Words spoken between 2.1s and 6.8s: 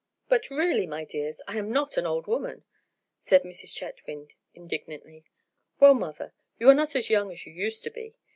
woman," said Mrs. Chetwynd indignantly. "Well, mother, you are